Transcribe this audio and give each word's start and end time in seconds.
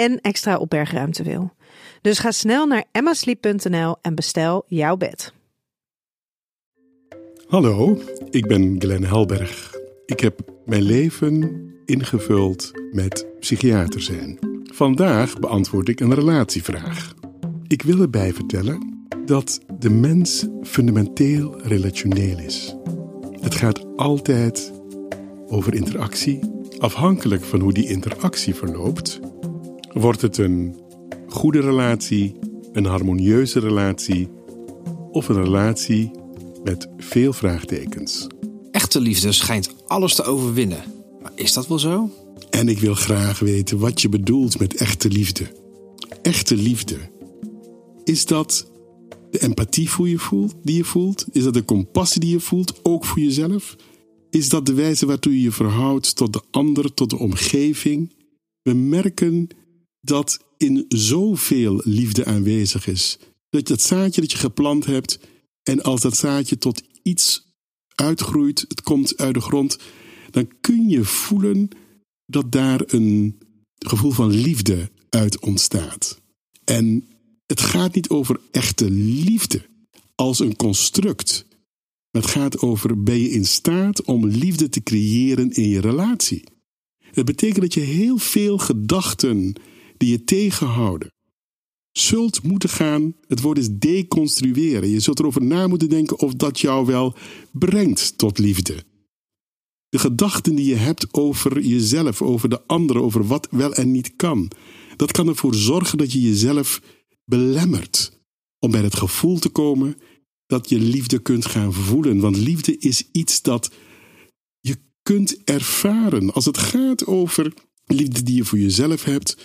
en 0.00 0.20
extra 0.20 0.56
opbergruimte 0.56 1.22
wil. 1.22 1.52
Dus 2.00 2.18
ga 2.18 2.30
snel 2.30 2.66
naar 2.66 2.84
emmasleep.nl 2.92 3.96
en 4.00 4.14
bestel 4.14 4.64
jouw 4.66 4.96
bed. 4.96 5.32
Hallo, 7.46 7.98
ik 8.30 8.46
ben 8.46 8.76
Glenn 8.78 9.04
Helberg. 9.04 9.74
Ik 10.06 10.20
heb 10.20 10.40
mijn 10.64 10.82
leven 10.82 11.64
ingevuld 11.84 12.70
met 12.92 13.26
psychiater 13.40 14.00
zijn. 14.00 14.38
Vandaag 14.72 15.38
beantwoord 15.38 15.88
ik 15.88 16.00
een 16.00 16.14
relatievraag. 16.14 17.14
Ik 17.66 17.82
wil 17.82 18.00
erbij 18.00 18.32
vertellen 18.32 19.06
dat 19.24 19.60
de 19.78 19.90
mens 19.90 20.46
fundamenteel 20.62 21.60
relationeel 21.62 22.38
is. 22.38 22.76
Het 23.40 23.54
gaat 23.54 23.96
altijd 23.96 24.72
over 25.46 25.74
interactie. 25.74 26.40
Afhankelijk 26.78 27.44
van 27.44 27.60
hoe 27.60 27.72
die 27.72 27.88
interactie 27.88 28.54
verloopt, 28.54 29.20
wordt 29.92 30.22
het 30.22 30.38
een 30.38 30.76
goede 31.28 31.60
relatie, 31.60 32.34
een 32.72 32.84
harmonieuze 32.84 33.60
relatie 33.60 34.28
of 35.10 35.28
een 35.28 35.42
relatie 35.42 36.10
met 36.64 36.88
veel 36.96 37.32
vraagtekens. 37.32 38.26
Echte 38.70 39.00
liefde 39.00 39.32
schijnt 39.32 39.74
alles 39.86 40.14
te 40.14 40.22
overwinnen. 40.22 40.82
Maar 41.22 41.32
is 41.34 41.52
dat 41.52 41.66
wel 41.68 41.78
zo? 41.78 42.10
En 42.50 42.68
ik 42.68 42.78
wil 42.78 42.94
graag 42.94 43.38
weten 43.38 43.78
wat 43.78 44.00
je 44.00 44.08
bedoelt 44.08 44.58
met 44.58 44.74
echte 44.74 45.08
liefde. 45.08 45.46
Echte 46.22 46.56
liefde. 46.56 46.96
Is 48.04 48.26
dat 48.26 48.70
de 49.30 49.42
empathie 49.42 49.90
voor 49.90 50.08
je 50.08 50.18
voelt, 50.18 50.54
die 50.62 50.76
je 50.76 50.84
voelt? 50.84 51.26
Is 51.32 51.42
dat 51.42 51.54
de 51.54 51.64
compassie 51.64 52.20
die 52.20 52.30
je 52.30 52.40
voelt, 52.40 52.80
ook 52.82 53.04
voor 53.04 53.20
jezelf? 53.20 53.76
Is 54.30 54.48
dat 54.48 54.66
de 54.66 54.74
wijze 54.74 55.06
waartoe 55.06 55.32
je 55.32 55.42
je 55.42 55.52
verhoudt 55.52 56.16
tot 56.16 56.32
de 56.32 56.42
ander, 56.50 56.94
tot 56.94 57.10
de 57.10 57.18
omgeving? 57.18 58.12
We 58.62 58.72
merken 58.72 59.48
dat 60.00 60.44
in 60.56 60.84
zoveel 60.88 61.80
liefde 61.84 62.24
aanwezig 62.24 62.86
is. 62.86 63.18
Dat 63.50 63.66
dat 63.66 63.82
zaadje 63.82 64.20
dat 64.20 64.32
je 64.32 64.38
geplant 64.38 64.86
hebt, 64.86 65.18
en 65.62 65.82
als 65.82 66.00
dat 66.00 66.16
zaadje 66.16 66.58
tot 66.58 66.82
iets 67.02 67.48
uitgroeit, 67.94 68.64
het 68.68 68.82
komt 68.82 69.16
uit 69.16 69.34
de 69.34 69.40
grond, 69.40 69.78
dan 70.30 70.48
kun 70.60 70.88
je 70.88 71.04
voelen 71.04 71.68
dat 72.26 72.52
daar 72.52 72.82
een 72.86 73.38
gevoel 73.78 74.10
van 74.10 74.30
liefde 74.30 74.90
uit 75.10 75.40
ontstaat. 75.40 76.20
En 76.64 77.08
het 77.46 77.60
gaat 77.60 77.94
niet 77.94 78.08
over 78.08 78.40
echte 78.50 78.90
liefde 78.90 79.68
als 80.14 80.38
een 80.38 80.56
construct. 80.56 81.48
het 82.10 82.26
gaat 82.26 82.58
over 82.58 83.02
ben 83.02 83.20
je 83.20 83.30
in 83.30 83.44
staat 83.44 84.02
om 84.04 84.26
liefde 84.26 84.68
te 84.68 84.82
creëren 84.82 85.50
in 85.50 85.68
je 85.68 85.80
relatie. 85.80 86.44
Het 86.98 87.24
betekent 87.24 87.60
dat 87.60 87.74
je 87.74 87.80
heel 87.80 88.18
veel 88.18 88.58
gedachten 88.58 89.54
die 90.00 90.10
je 90.10 90.24
tegenhouden, 90.24 91.12
zult 91.92 92.42
moeten 92.42 92.68
gaan. 92.68 93.14
Het 93.26 93.40
woord 93.40 93.58
is 93.58 93.68
deconstrueren. 93.70 94.88
Je 94.88 95.00
zult 95.00 95.18
erover 95.18 95.42
na 95.42 95.66
moeten 95.66 95.88
denken 95.88 96.18
of 96.18 96.34
dat 96.34 96.60
jou 96.60 96.86
wel 96.86 97.14
brengt 97.50 98.18
tot 98.18 98.38
liefde. 98.38 98.84
De 99.88 99.98
gedachten 99.98 100.54
die 100.54 100.66
je 100.66 100.74
hebt 100.74 101.14
over 101.14 101.60
jezelf, 101.60 102.22
over 102.22 102.48
de 102.48 102.66
anderen, 102.66 103.02
over 103.02 103.26
wat 103.26 103.48
wel 103.50 103.74
en 103.74 103.90
niet 103.90 104.16
kan, 104.16 104.50
dat 104.96 105.12
kan 105.12 105.28
ervoor 105.28 105.54
zorgen 105.54 105.98
dat 105.98 106.12
je 106.12 106.20
jezelf 106.20 106.82
belemmert 107.24 108.18
om 108.58 108.70
bij 108.70 108.82
het 108.82 108.96
gevoel 108.96 109.38
te 109.38 109.48
komen 109.48 109.96
dat 110.46 110.68
je 110.68 110.78
liefde 110.78 111.18
kunt 111.18 111.46
gaan 111.46 111.72
voelen. 111.72 112.20
Want 112.20 112.36
liefde 112.36 112.78
is 112.78 113.08
iets 113.12 113.42
dat 113.42 113.70
je 114.60 114.76
kunt 115.02 115.44
ervaren. 115.44 116.32
Als 116.32 116.44
het 116.44 116.58
gaat 116.58 117.06
over 117.06 117.52
liefde 117.86 118.22
die 118.22 118.36
je 118.36 118.44
voor 118.44 118.58
jezelf 118.58 119.04
hebt, 119.04 119.36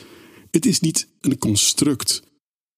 het 0.55 0.65
is 0.65 0.79
niet 0.79 1.07
een 1.21 1.37
construct. 1.37 2.21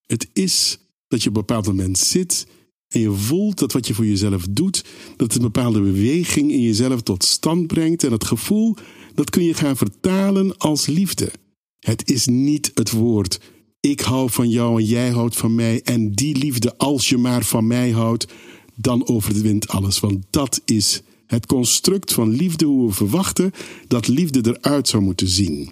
Het 0.06 0.28
is 0.34 0.80
dat 1.08 1.24
je 1.24 1.30
op 1.30 1.36
een 1.36 1.42
bepaald 1.42 1.66
moment 1.66 1.98
zit 1.98 2.48
en 2.88 3.00
je 3.00 3.12
voelt 3.12 3.60
dat 3.60 3.72
wat 3.72 3.88
je 3.88 3.94
voor 3.94 4.06
jezelf 4.06 4.46
doet, 4.50 4.86
dat 5.16 5.36
een 5.36 5.42
bepaalde 5.42 5.82
beweging 5.82 6.52
in 6.52 6.62
jezelf 6.62 7.02
tot 7.02 7.24
stand 7.24 7.68
brengt. 7.68 8.04
En 8.04 8.10
dat 8.10 8.26
gevoel, 8.26 8.76
dat 9.14 9.30
kun 9.30 9.44
je 9.44 9.54
gaan 9.54 9.78
vertalen 9.78 10.58
als 10.58 10.86
liefde. 10.86 11.32
Het 11.80 12.10
is 12.10 12.26
niet 12.26 12.72
het 12.74 12.92
woord 12.92 13.40
ik 13.80 14.00
hou 14.00 14.30
van 14.30 14.50
jou 14.50 14.80
en 14.80 14.86
jij 14.86 15.10
houdt 15.10 15.36
van 15.36 15.56
mij. 15.56 15.82
En 15.82 16.12
die 16.12 16.38
liefde, 16.38 16.78
als 16.78 17.10
je 17.10 17.18
maar 17.18 17.44
van 17.44 17.68
mij 17.68 17.92
houdt, 17.92 18.28
dan 18.76 19.08
overwint 19.08 19.68
alles. 19.68 20.00
Want 20.00 20.26
dat 20.30 20.62
is 20.66 21.02
het 21.26 21.46
construct 21.46 22.14
van 22.14 22.30
liefde, 22.30 22.66
hoe 22.66 22.88
we 22.88 22.94
verwachten 22.94 23.52
dat 23.88 24.08
liefde 24.08 24.58
eruit 24.58 24.88
zou 24.88 25.04
moeten 25.04 25.28
zien. 25.28 25.72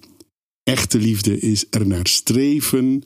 Echte 0.65 0.97
liefde 0.97 1.39
is 1.39 1.65
er 1.69 1.87
naar 1.87 2.07
streven 2.07 3.03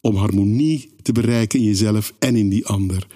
om 0.00 0.16
harmonie 0.16 0.90
te 1.02 1.12
bereiken 1.12 1.58
in 1.58 1.64
jezelf 1.64 2.14
en 2.18 2.36
in 2.36 2.48
die 2.48 2.66
ander. 2.66 3.06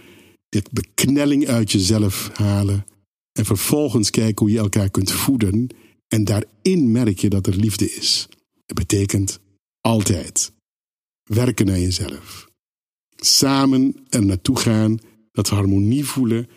De 0.48 0.62
beknelling 0.70 1.46
uit 1.46 1.72
jezelf 1.72 2.30
halen 2.32 2.86
en 3.32 3.44
vervolgens 3.44 4.10
kijken 4.10 4.46
hoe 4.46 4.54
je 4.54 4.60
elkaar 4.60 4.90
kunt 4.90 5.12
voeden. 5.12 5.66
En 6.08 6.24
daarin 6.24 6.90
merk 6.92 7.18
je 7.18 7.28
dat 7.28 7.46
er 7.46 7.56
liefde 7.56 7.90
is. 7.92 8.28
Het 8.66 8.76
betekent 8.76 9.40
altijd 9.80 10.52
werken 11.22 11.66
naar 11.66 11.78
jezelf. 11.78 12.48
Samen 13.16 13.94
er 14.08 14.24
naartoe 14.24 14.58
gaan, 14.58 14.98
dat 15.32 15.48
harmonie 15.48 16.04
voelen, 16.04 16.48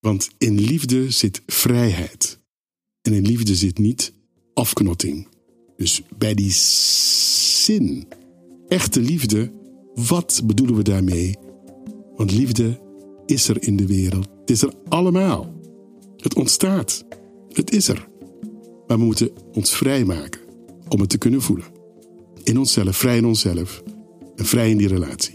want 0.00 0.30
in 0.38 0.60
liefde 0.60 1.10
zit 1.10 1.42
vrijheid. 1.46 2.38
En 3.00 3.12
in 3.12 3.26
liefde 3.26 3.54
zit 3.54 3.78
niet 3.78 4.12
afknotting. 4.54 5.28
Dus 5.78 6.02
bij 6.16 6.34
die 6.34 6.52
zin, 6.52 8.08
echte 8.68 9.00
liefde, 9.00 9.50
wat 9.94 10.42
bedoelen 10.44 10.76
we 10.76 10.82
daarmee? 10.82 11.36
Want 12.16 12.32
liefde 12.32 12.80
is 13.26 13.48
er 13.48 13.62
in 13.62 13.76
de 13.76 13.86
wereld. 13.86 14.28
Het 14.40 14.50
is 14.50 14.62
er 14.62 14.72
allemaal. 14.88 15.54
Het 16.16 16.34
ontstaat. 16.34 17.04
Het 17.52 17.70
is 17.70 17.88
er. 17.88 18.08
Maar 18.86 18.98
we 18.98 19.04
moeten 19.04 19.30
ons 19.52 19.70
vrijmaken 19.70 20.40
om 20.88 21.00
het 21.00 21.08
te 21.08 21.18
kunnen 21.18 21.42
voelen. 21.42 21.66
In 22.42 22.58
onszelf, 22.58 22.96
vrij 22.96 23.16
in 23.16 23.26
onszelf 23.26 23.82
en 24.36 24.44
vrij 24.44 24.70
in 24.70 24.76
die 24.76 24.88
relatie. 24.88 25.34